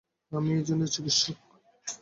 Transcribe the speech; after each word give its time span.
আমি 0.31 0.49
একজন 0.57 0.79
চিকিৎসক। 0.93 1.37